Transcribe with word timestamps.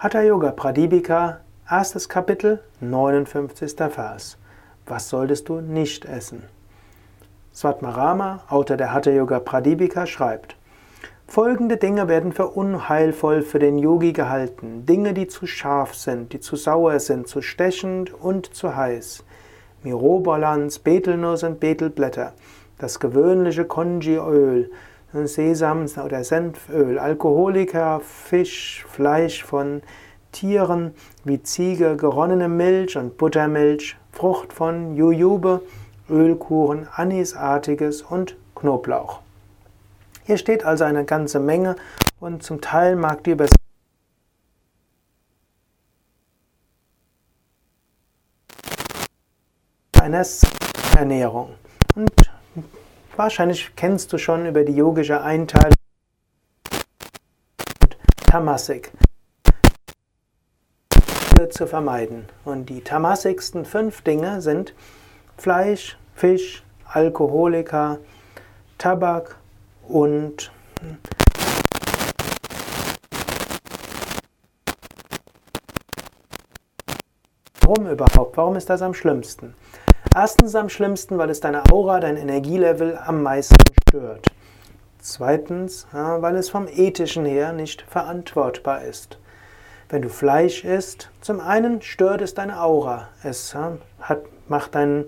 Hatha 0.00 0.22
Yoga 0.22 0.52
Pradipika, 0.52 1.40
erstes 1.68 2.08
Kapitel, 2.08 2.60
59. 2.80 3.74
Vers. 3.90 4.38
Was 4.86 5.08
solltest 5.08 5.48
du 5.48 5.60
nicht 5.60 6.04
essen? 6.04 6.44
Svatmarama, 7.52 8.44
Autor 8.48 8.76
der 8.76 8.94
Hatha 8.94 9.10
Yoga 9.10 9.40
Pradipika, 9.40 10.06
schreibt: 10.06 10.54
Folgende 11.26 11.78
Dinge 11.78 12.06
werden 12.06 12.32
für 12.32 12.46
unheilvoll 12.46 13.42
für 13.42 13.58
den 13.58 13.76
Yogi 13.76 14.12
gehalten. 14.12 14.86
Dinge, 14.86 15.14
die 15.14 15.26
zu 15.26 15.48
scharf 15.48 15.96
sind, 15.96 16.32
die 16.32 16.38
zu 16.38 16.54
sauer 16.54 17.00
sind, 17.00 17.26
zu 17.26 17.42
stechend 17.42 18.14
und 18.14 18.54
zu 18.54 18.76
heiß. 18.76 19.24
Mirobolans, 19.82 20.78
Betelnuss 20.78 21.42
und 21.42 21.58
Betelblätter, 21.58 22.34
das 22.78 23.00
gewöhnliche 23.00 23.64
Konji-Öl, 23.64 24.70
Sesam- 25.12 25.86
oder 26.04 26.22
Senföl, 26.22 26.98
Alkoholiker, 26.98 28.00
Fisch, 28.00 28.84
Fleisch 28.88 29.42
von 29.42 29.82
Tieren 30.32 30.94
wie 31.24 31.42
Ziege, 31.42 31.96
geronnene 31.96 32.48
Milch 32.48 32.96
und 32.96 33.16
Buttermilch, 33.16 33.96
Frucht 34.12 34.52
von 34.52 34.96
Jujube, 34.96 35.62
Ölkuchen, 36.10 36.86
Anisartiges 36.94 38.02
und 38.02 38.36
Knoblauch. 38.54 39.20
Hier 40.24 40.36
steht 40.36 40.64
also 40.64 40.84
eine 40.84 41.04
ganze 41.04 41.40
Menge 41.40 41.76
und 42.20 42.42
zum 42.42 42.60
Teil 42.60 42.96
mag 42.96 43.24
die 43.24 43.30
Übersetzung 43.30 43.58
einer 50.08 50.24
Ernährung. 50.96 51.54
Und 51.94 52.10
Wahrscheinlich 53.18 53.74
kennst 53.74 54.12
du 54.12 54.18
schon 54.18 54.46
über 54.46 54.62
die 54.62 54.76
yogische 54.76 55.20
Einteilung 55.20 55.74
Tamasik 58.24 58.92
zu 61.50 61.66
vermeiden. 61.66 62.26
Und 62.44 62.68
die 62.68 62.80
tamasigsten 62.80 63.64
fünf 63.64 64.02
Dinge 64.02 64.40
sind 64.40 64.72
Fleisch, 65.36 65.98
Fisch, 66.14 66.62
Alkoholiker, 66.84 67.98
Tabak 68.78 69.34
und 69.88 70.52
Warum 77.62 77.90
überhaupt? 77.90 78.36
Warum 78.36 78.54
ist 78.54 78.70
das 78.70 78.80
am 78.80 78.94
schlimmsten? 78.94 79.56
Erstens 80.14 80.54
am 80.54 80.70
schlimmsten, 80.70 81.18
weil 81.18 81.28
es 81.28 81.40
deine 81.40 81.70
Aura, 81.70 82.00
dein 82.00 82.16
Energielevel 82.16 82.98
am 83.04 83.22
meisten 83.22 83.56
stört. 83.88 84.26
Zweitens, 84.98 85.86
weil 85.92 86.34
es 86.36 86.48
vom 86.48 86.66
ethischen 86.66 87.26
her 87.26 87.52
nicht 87.52 87.82
verantwortbar 87.82 88.82
ist. 88.84 89.18
Wenn 89.90 90.02
du 90.02 90.08
Fleisch 90.08 90.64
isst, 90.64 91.10
zum 91.20 91.40
einen 91.40 91.82
stört 91.82 92.22
es 92.22 92.34
deine 92.34 92.60
Aura. 92.60 93.08
Es 93.22 93.54
hat, 93.54 94.22
macht 94.48 94.74
deinen 94.74 95.04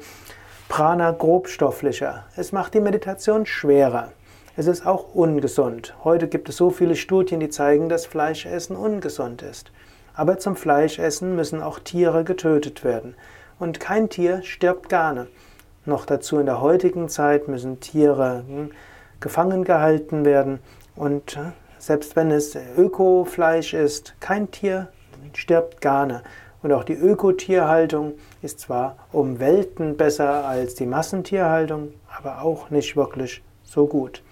Prana 0.68 1.10
grobstofflicher. 1.12 2.26
Es 2.36 2.52
macht 2.52 2.74
die 2.74 2.80
Meditation 2.80 3.46
schwerer. 3.46 4.12
Es 4.56 4.66
ist 4.66 4.86
auch 4.86 5.14
ungesund. 5.14 5.94
Heute 6.04 6.28
gibt 6.28 6.50
es 6.50 6.56
so 6.56 6.70
viele 6.70 6.94
Studien, 6.94 7.40
die 7.40 7.48
zeigen, 7.48 7.88
dass 7.88 8.04
Fleischessen 8.04 8.76
ungesund 8.76 9.42
ist. 9.42 9.72
Aber 10.14 10.38
zum 10.38 10.56
Fleischessen 10.56 11.34
müssen 11.36 11.62
auch 11.62 11.78
Tiere 11.78 12.22
getötet 12.22 12.84
werden 12.84 13.14
und 13.60 13.78
kein 13.78 14.08
Tier 14.08 14.42
stirbt 14.42 14.88
gerne. 14.88 15.28
Noch 15.84 16.06
dazu 16.06 16.38
in 16.40 16.46
der 16.46 16.60
heutigen 16.60 17.08
Zeit 17.08 17.46
müssen 17.46 17.78
Tiere 17.78 18.42
hm, 18.46 18.72
gefangen 19.20 19.62
gehalten 19.64 20.24
werden 20.24 20.58
und 20.96 21.36
äh, 21.36 21.52
selbst 21.78 22.16
wenn 22.16 22.30
es 22.30 22.56
Ökofleisch 22.76 23.74
ist, 23.74 24.14
kein 24.20 24.50
Tier 24.50 24.88
stirbt 25.34 25.80
gerne. 25.80 26.22
Und 26.62 26.72
auch 26.72 26.84
die 26.84 26.94
Ökotierhaltung 26.94 28.14
ist 28.42 28.60
zwar 28.60 28.96
um 29.12 29.40
Welten 29.40 29.96
besser 29.96 30.44
als 30.44 30.74
die 30.74 30.84
Massentierhaltung, 30.84 31.94
aber 32.18 32.42
auch 32.42 32.68
nicht 32.68 32.96
wirklich 32.96 33.42
so 33.64 33.86
gut. 33.86 34.22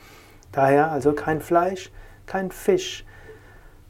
Daher 0.52 0.90
also 0.90 1.12
kein 1.12 1.40
Fleisch, 1.40 1.90
kein 2.26 2.50
Fisch, 2.50 3.06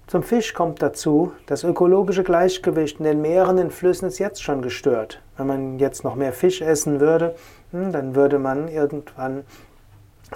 zum 0.08 0.22
Fisch 0.22 0.54
kommt 0.54 0.80
dazu, 0.80 1.32
das 1.46 1.64
ökologische 1.64 2.24
Gleichgewicht 2.24 2.98
in 2.98 3.04
den 3.04 3.20
Meeren, 3.20 3.58
in 3.58 3.70
Flüssen 3.70 4.08
ist 4.08 4.19
jetzt 4.19 4.42
schon 4.42 4.62
gestört. 4.62 5.20
Wenn 5.36 5.46
man 5.46 5.78
jetzt 5.78 6.02
noch 6.02 6.14
mehr 6.14 6.32
Fisch 6.32 6.62
essen 6.62 6.98
würde, 6.98 7.34
hm, 7.72 7.92
dann 7.92 8.14
würde 8.14 8.38
man 8.38 8.68
irgendwann 8.68 9.44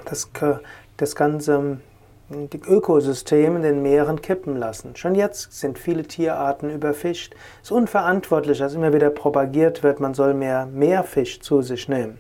das, 0.05 0.31
das 0.99 1.17
ganze 1.17 1.79
Ökosystem 2.69 3.57
in 3.57 3.63
den 3.63 3.83
Meeren 3.83 4.21
kippen 4.21 4.57
lassen. 4.57 4.95
Schon 4.95 5.15
jetzt 5.15 5.59
sind 5.59 5.79
viele 5.79 6.03
Tierarten 6.03 6.71
überfischt. 6.71 7.35
Es 7.63 7.71
ist 7.71 7.73
unverantwortlich, 7.73 8.59
dass 8.59 8.75
immer 8.75 8.93
wieder 8.93 9.09
propagiert 9.09 9.83
wird, 9.83 10.01
man 10.01 10.13
soll 10.13 10.35
mehr 10.35 10.67
Meerfisch 10.67 11.41
zu 11.41 11.63
sich 11.63 11.89
nehmen. 11.89 12.19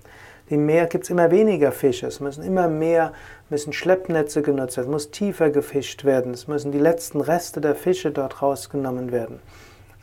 Im 0.52 0.66
Meer 0.66 0.86
gibt 0.86 1.04
es 1.04 1.10
immer 1.10 1.30
weniger 1.30 1.72
Fische, 1.72 2.06
es 2.06 2.20
müssen 2.20 2.44
immer 2.44 2.68
mehr, 2.68 3.14
müssen 3.48 3.72
Schleppnetze 3.72 4.42
genutzt 4.42 4.76
werden, 4.76 4.88
es 4.88 4.92
muss 4.92 5.10
tiefer 5.10 5.48
gefischt 5.48 6.04
werden, 6.04 6.34
es 6.34 6.46
müssen 6.46 6.72
die 6.72 6.78
letzten 6.78 7.22
Reste 7.22 7.62
der 7.62 7.74
Fische 7.74 8.10
dort 8.10 8.42
rausgenommen 8.42 9.12
werden. 9.12 9.40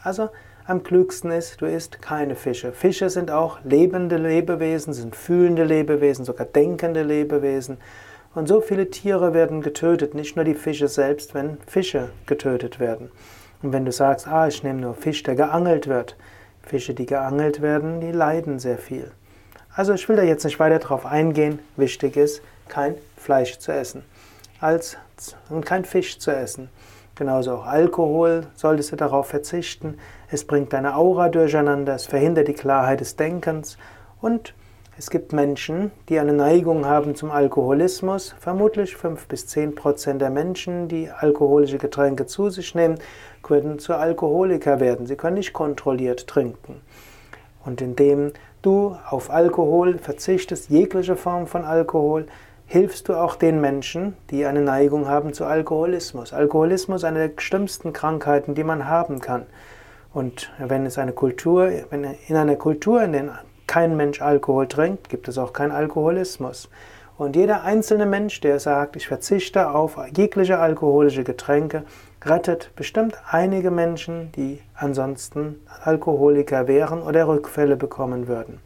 Also 0.01 0.29
am 0.65 0.81
klügsten 0.81 1.29
ist, 1.29 1.61
du 1.61 1.67
isst 1.67 2.01
keine 2.01 2.35
Fische. 2.35 2.71
Fische 2.71 3.11
sind 3.11 3.29
auch 3.29 3.59
lebende 3.63 4.17
Lebewesen, 4.17 4.91
sind 4.91 5.15
fühlende 5.15 5.65
Lebewesen, 5.65 6.25
sogar 6.25 6.47
denkende 6.47 7.03
Lebewesen. 7.03 7.77
Und 8.33 8.47
so 8.47 8.59
viele 8.59 8.89
Tiere 8.89 9.35
werden 9.35 9.61
getötet, 9.61 10.15
nicht 10.15 10.35
nur 10.35 10.45
die 10.45 10.55
Fische 10.55 10.87
selbst, 10.87 11.35
wenn 11.35 11.59
Fische 11.67 12.09
getötet 12.25 12.79
werden. 12.79 13.11
Und 13.61 13.71
wenn 13.71 13.85
du 13.85 13.91
sagst, 13.91 14.27
ah, 14.27 14.47
ich 14.47 14.63
nehme 14.63 14.81
nur 14.81 14.95
Fisch, 14.95 15.21
der 15.21 15.35
geangelt 15.35 15.87
wird, 15.87 16.15
Fische, 16.63 16.95
die 16.95 17.05
geangelt 17.05 17.61
werden, 17.61 18.01
die 18.01 18.11
leiden 18.11 18.57
sehr 18.57 18.79
viel. 18.79 19.11
Also 19.75 19.93
ich 19.93 20.07
will 20.09 20.15
da 20.15 20.23
jetzt 20.23 20.43
nicht 20.43 20.59
weiter 20.59 20.79
drauf 20.79 21.05
eingehen. 21.05 21.59
Wichtig 21.75 22.17
ist, 22.17 22.41
kein 22.67 22.95
Fleisch 23.17 23.59
zu 23.59 23.71
essen 23.71 24.03
als, 24.59 24.97
und 25.49 25.65
kein 25.65 25.85
Fisch 25.85 26.19
zu 26.19 26.31
essen. 26.31 26.69
Genauso 27.15 27.53
auch 27.53 27.65
Alkohol 27.65 28.47
solltest 28.55 28.91
du 28.91 28.95
darauf 28.95 29.27
verzichten. 29.27 29.97
Es 30.29 30.45
bringt 30.45 30.71
deine 30.73 30.95
Aura 30.95 31.29
durcheinander, 31.29 31.95
es 31.95 32.05
verhindert 32.05 32.47
die 32.47 32.53
Klarheit 32.53 33.01
des 33.01 33.15
Denkens 33.15 33.77
und 34.21 34.53
es 34.97 35.09
gibt 35.09 35.31
Menschen, 35.31 35.91
die 36.09 36.19
eine 36.19 36.33
Neigung 36.33 36.85
haben 36.85 37.15
zum 37.15 37.31
Alkoholismus. 37.31 38.35
Vermutlich 38.37 38.97
5 38.97 39.27
bis 39.27 39.47
10 39.47 39.75
Prozent 39.75 40.21
der 40.21 40.29
Menschen, 40.29 40.89
die 40.89 41.09
alkoholische 41.09 41.77
Getränke 41.77 42.25
zu 42.25 42.49
sich 42.49 42.75
nehmen, 42.75 42.99
können 43.41 43.79
zu 43.79 43.93
Alkoholiker 43.93 44.81
werden. 44.81 45.07
Sie 45.07 45.15
können 45.15 45.37
nicht 45.37 45.53
kontrolliert 45.53 46.27
trinken. 46.27 46.81
Und 47.69 47.81
indem 47.81 48.33
du 48.63 48.97
auf 49.11 49.29
Alkohol 49.29 49.99
verzichtest, 49.99 50.71
jegliche 50.71 51.15
Form 51.15 51.45
von 51.45 51.65
Alkohol, 51.65 52.25
hilfst 52.65 53.07
du 53.07 53.13
auch 53.13 53.35
den 53.35 53.61
Menschen, 53.61 54.17
die 54.31 54.43
eine 54.45 54.61
Neigung 54.61 55.07
haben 55.07 55.33
zu 55.33 55.45
Alkoholismus. 55.45 56.33
Alkoholismus 56.33 57.01
ist 57.01 57.03
eine 57.03 57.29
der 57.29 57.39
schlimmsten 57.39 57.93
Krankheiten, 57.93 58.55
die 58.55 58.63
man 58.63 58.87
haben 58.87 59.19
kann. 59.21 59.45
Und 60.15 60.51
wenn 60.57 60.87
es 60.87 60.97
eine 60.97 61.11
Kultur, 61.11 61.69
wenn 61.91 62.07
in 62.27 62.35
einer 62.35 62.55
Kultur, 62.55 63.03
in 63.03 63.13
der 63.13 63.39
kein 63.67 63.95
Mensch 63.95 64.19
Alkohol 64.19 64.67
trinkt, 64.67 65.09
gibt 65.09 65.27
es 65.27 65.37
auch 65.37 65.53
keinen 65.53 65.71
Alkoholismus. 65.71 66.69
Und 67.19 67.35
jeder 67.35 67.63
einzelne 67.65 68.05
Mensch, 68.05 68.39
der 68.39 68.61
sagt, 68.61 68.95
ich 68.95 69.09
verzichte 69.09 69.71
auf 69.71 69.97
jegliche 70.15 70.59
alkoholische 70.59 71.25
Getränke, 71.25 71.83
rettet 72.23 72.71
bestimmt 72.77 73.17
einige 73.29 73.71
Menschen, 73.71 74.31
die 74.37 74.61
ansonsten 74.73 75.59
Alkoholiker 75.83 76.69
wären 76.69 77.01
oder 77.01 77.27
Rückfälle 77.27 77.75
bekommen 77.75 78.29
würden. 78.29 78.61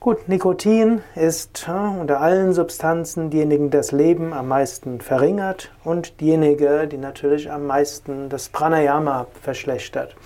Gut, 0.00 0.28
Nikotin 0.28 1.02
ist 1.14 1.68
unter 1.68 2.22
allen 2.22 2.54
Substanzen 2.54 3.28
diejenige, 3.28 3.64
die 3.64 3.70
das 3.70 3.92
Leben 3.92 4.32
am 4.32 4.48
meisten 4.48 5.02
verringert 5.02 5.70
und 5.84 6.22
diejenige, 6.22 6.88
die 6.88 6.96
natürlich 6.96 7.52
am 7.52 7.66
meisten 7.66 8.30
das 8.30 8.48
Pranayama 8.48 9.26
verschlechtert. 9.42 10.16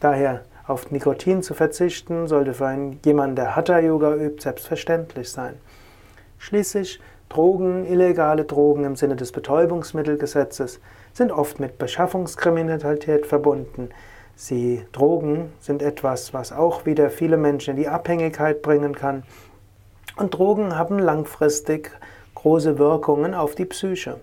Daher 0.00 0.40
auf 0.70 0.90
Nikotin 0.90 1.42
zu 1.42 1.54
verzichten, 1.54 2.26
sollte 2.28 2.54
für 2.54 2.66
einen, 2.66 3.00
jemanden, 3.04 3.36
der 3.36 3.56
Hatha-Yoga 3.56 4.14
übt, 4.14 4.42
selbstverständlich 4.42 5.30
sein. 5.30 5.54
Schließlich 6.38 7.00
Drogen, 7.28 7.84
illegale 7.84 8.44
Drogen 8.44 8.84
im 8.84 8.96
Sinne 8.96 9.16
des 9.16 9.32
Betäubungsmittelgesetzes 9.32 10.80
sind 11.12 11.30
oft 11.30 11.60
mit 11.60 11.78
Beschaffungskriminalität 11.78 13.26
verbunden. 13.26 13.90
Sie 14.34 14.84
Drogen 14.92 15.52
sind 15.60 15.82
etwas, 15.82 16.32
was 16.32 16.52
auch 16.52 16.86
wieder 16.86 17.10
viele 17.10 17.36
Menschen 17.36 17.72
in 17.72 17.76
die 17.76 17.88
Abhängigkeit 17.88 18.62
bringen 18.62 18.94
kann. 18.94 19.22
Und 20.16 20.34
Drogen 20.34 20.76
haben 20.76 20.98
langfristig 20.98 21.90
große 22.34 22.78
Wirkungen 22.78 23.34
auf 23.34 23.54
die 23.54 23.66
Psyche. 23.66 24.18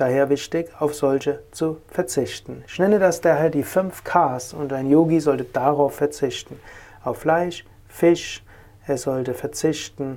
Daher 0.00 0.30
wichtig, 0.30 0.70
auf 0.78 0.94
solche 0.94 1.40
zu 1.50 1.76
verzichten. 1.88 2.64
Ich 2.66 2.78
nenne 2.78 2.98
das 2.98 3.20
daher 3.20 3.50
die 3.50 3.62
5 3.62 4.02
Ks 4.02 4.54
und 4.54 4.72
ein 4.72 4.88
Yogi 4.88 5.20
sollte 5.20 5.44
darauf 5.44 5.96
verzichten. 5.96 6.58
Auf 7.04 7.18
Fleisch, 7.18 7.66
Fisch, 7.86 8.42
er 8.86 8.96
sollte 8.96 9.34
verzichten 9.34 10.16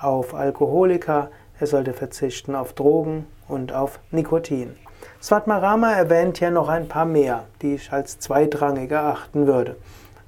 auf 0.00 0.34
Alkoholiker, 0.34 1.30
er 1.60 1.66
sollte 1.68 1.92
verzichten 1.92 2.56
auf 2.56 2.72
Drogen 2.72 3.28
und 3.46 3.72
auf 3.72 4.00
Nikotin. 4.10 4.76
Svatmarama 5.22 5.92
erwähnt 5.92 6.38
hier 6.38 6.50
noch 6.50 6.68
ein 6.68 6.88
paar 6.88 7.06
mehr, 7.06 7.44
die 7.62 7.76
ich 7.76 7.92
als 7.92 8.18
zweitrangig 8.18 8.90
erachten 8.90 9.46
würde. 9.46 9.76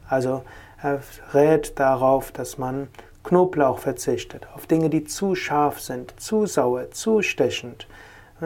Also 0.08 0.44
er 0.81 1.00
rät 1.34 1.76
darauf, 1.81 2.31
dass 2.31 2.56
man 2.56 2.87
Knoblauch 3.25 3.81
verzichtet, 3.81 4.46
auf 4.54 4.66
Dinge, 4.66 4.90
die 4.90 5.02
zu 5.02 5.34
scharf 5.34 5.81
sind, 5.81 6.20
zu 6.20 6.46
sauer, 6.46 6.93
zu 6.93 7.22
stechend, 7.22 7.88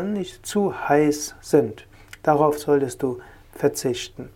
nicht 0.03 0.47
zu 0.47 0.89
heiß 0.89 1.35
sind. 1.41 1.87
Darauf 2.23 2.59
solltest 2.59 3.03
du 3.03 3.21
verzichten. 3.53 4.31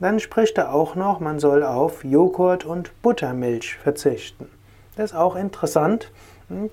Dann 0.00 0.18
spricht 0.18 0.56
er 0.58 0.72
auch 0.72 0.94
noch, 0.94 1.20
man 1.20 1.38
soll 1.38 1.62
auf 1.62 2.04
Joghurt 2.04 2.64
und 2.64 2.90
Buttermilch 3.02 3.76
verzichten. 3.76 4.48
Das 4.96 5.12
ist 5.12 5.16
auch 5.16 5.36
interessant. 5.36 6.10
Hm? 6.48 6.70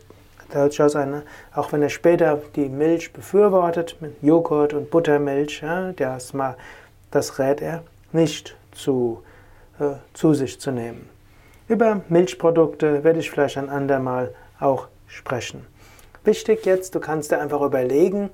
Durchaus 0.53 0.95
eine, 0.95 1.23
auch 1.53 1.73
wenn 1.73 1.81
er 1.81 1.89
später 1.89 2.41
die 2.55 2.69
Milch 2.69 3.11
befürwortet, 3.11 3.97
mit 3.99 4.23
Joghurt 4.23 4.73
und 4.73 4.89
Buttermilch, 4.89 5.61
ja, 5.61 5.91
das, 5.91 6.31
das 7.11 7.37
rät 7.37 7.61
er 7.61 7.83
nicht 8.13 8.55
zu, 8.71 9.23
äh, 9.79 9.95
zu 10.13 10.33
sich 10.33 10.61
zu 10.61 10.71
nehmen. 10.71 11.09
Über 11.67 12.01
Milchprodukte 12.07 13.03
werde 13.03 13.19
ich 13.19 13.29
vielleicht 13.29 13.57
ein 13.57 13.69
andermal 13.69 14.33
auch 14.59 14.87
sprechen. 15.07 15.65
Wichtig 16.27 16.65
jetzt, 16.65 16.93
du 16.93 16.99
kannst 16.99 17.31
dir 17.31 17.39
einfach 17.39 17.61
überlegen, 17.61 18.29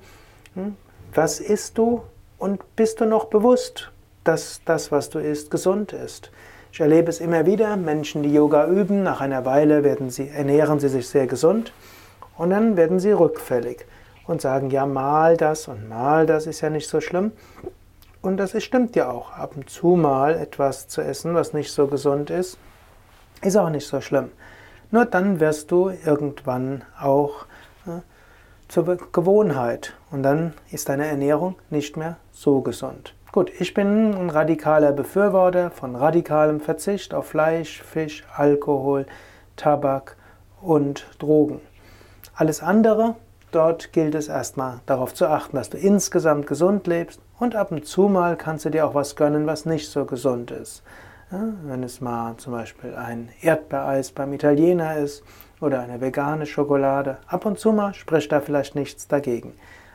hm, 0.54 0.74
was 1.14 1.38
isst 1.38 1.78
du 1.78 2.02
und 2.38 2.74
bist 2.74 3.00
du 3.00 3.04
noch 3.04 3.26
bewusst, 3.26 3.92
dass 4.24 4.62
das, 4.64 4.90
was 4.90 5.10
du 5.10 5.20
isst, 5.20 5.52
gesund 5.52 5.92
ist. 5.92 6.32
Ich 6.72 6.80
erlebe 6.80 7.08
es 7.08 7.20
immer 7.20 7.46
wieder, 7.46 7.76
Menschen, 7.76 8.24
die 8.24 8.34
Yoga 8.34 8.66
üben, 8.66 9.04
nach 9.04 9.20
einer 9.20 9.44
Weile 9.44 9.84
werden 9.84 10.10
sie, 10.10 10.28
ernähren 10.28 10.80
sie 10.80 10.88
sich 10.88 11.08
sehr 11.08 11.28
gesund 11.28 11.72
und 12.36 12.50
dann 12.50 12.76
werden 12.76 12.98
sie 12.98 13.12
rückfällig 13.12 13.86
und 14.26 14.40
sagen, 14.40 14.70
ja, 14.70 14.86
mal 14.86 15.36
das 15.36 15.68
und 15.68 15.88
mal 15.88 16.26
das 16.26 16.48
ist 16.48 16.62
ja 16.62 16.70
nicht 16.70 16.88
so 16.88 17.00
schlimm. 17.00 17.30
Und 18.22 18.38
das 18.38 18.54
ist, 18.54 18.64
stimmt 18.64 18.96
ja 18.96 19.08
auch. 19.08 19.30
Ab 19.30 19.52
und 19.54 19.70
zu 19.70 19.94
mal 19.94 20.34
etwas 20.34 20.88
zu 20.88 21.00
essen, 21.00 21.36
was 21.36 21.52
nicht 21.52 21.70
so 21.70 21.86
gesund 21.86 22.28
ist, 22.28 22.58
ist 23.40 23.56
auch 23.56 23.70
nicht 23.70 23.86
so 23.86 24.00
schlimm. 24.00 24.32
Nur 24.90 25.04
dann 25.04 25.38
wirst 25.38 25.70
du 25.70 25.90
irgendwann 26.04 26.82
auch 27.00 27.46
zur 28.68 28.96
Gewohnheit 29.12 29.94
und 30.10 30.22
dann 30.22 30.54
ist 30.70 30.88
deine 30.88 31.06
Ernährung 31.06 31.56
nicht 31.70 31.96
mehr 31.96 32.16
so 32.32 32.60
gesund. 32.60 33.14
Gut, 33.32 33.50
ich 33.58 33.74
bin 33.74 34.14
ein 34.14 34.30
radikaler 34.30 34.92
Befürworter 34.92 35.70
von 35.70 35.96
radikalem 35.96 36.60
Verzicht 36.60 37.14
auf 37.14 37.26
Fleisch, 37.26 37.82
Fisch, 37.82 38.24
Alkohol, 38.34 39.06
Tabak 39.56 40.16
und 40.62 41.06
Drogen. 41.18 41.60
Alles 42.36 42.62
andere, 42.62 43.16
dort 43.50 43.92
gilt 43.92 44.14
es 44.14 44.28
erstmal 44.28 44.80
darauf 44.86 45.14
zu 45.14 45.26
achten, 45.26 45.56
dass 45.56 45.70
du 45.70 45.78
insgesamt 45.78 46.46
gesund 46.46 46.86
lebst 46.86 47.20
und 47.38 47.56
ab 47.56 47.72
und 47.72 47.86
zu 47.86 48.02
mal 48.08 48.36
kannst 48.36 48.64
du 48.64 48.70
dir 48.70 48.86
auch 48.86 48.94
was 48.94 49.16
gönnen, 49.16 49.46
was 49.46 49.66
nicht 49.66 49.90
so 49.90 50.04
gesund 50.04 50.50
ist. 50.50 50.82
Wenn 51.64 51.82
es 51.82 52.00
mal 52.00 52.36
zum 52.36 52.52
Beispiel 52.52 52.94
ein 52.94 53.28
Erdbeereis 53.40 54.12
beim 54.12 54.32
Italiener 54.32 54.96
ist 54.96 55.22
oder 55.60 55.80
eine 55.80 56.00
vegane 56.00 56.46
Schokolade, 56.46 57.18
ab 57.26 57.46
und 57.46 57.58
zu 57.58 57.72
mal 57.72 57.94
spricht 57.94 58.32
da 58.32 58.40
vielleicht 58.40 58.74
nichts 58.74 59.08
dagegen. 59.08 59.54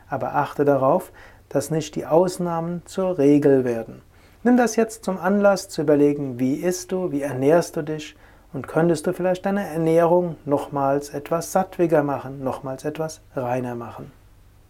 Aber 0.10 0.36
achte 0.36 0.66
darauf, 0.66 1.12
dass 1.50 1.72
nicht 1.72 1.96
die 1.96 2.06
Ausnahmen 2.06 2.82
zur 2.86 3.18
Regel 3.18 3.64
werden. 3.64 4.02
Nimm 4.44 4.58
das 4.58 4.76
jetzt 4.76 5.04
zum 5.04 5.18
Anlass 5.18 5.70
zu 5.70 5.82
überlegen, 5.82 6.40
wie 6.40 6.56
isst 6.56 6.92
du, 6.92 7.12
wie 7.12 7.22
ernährst 7.22 7.76
du 7.76 7.82
dich 7.82 8.16
und 8.54 8.68
könntest 8.68 9.08
du 9.08 9.14
vielleicht 9.14 9.46
deine 9.46 9.68
Ernährung 9.68 10.36
nochmals 10.46 11.10
etwas 11.10 11.52
sattwiger 11.52 12.04
machen, 12.04 12.44
nochmals 12.44 12.86
etwas 12.86 13.22
reiner 13.36 13.76
machen. 13.76 14.12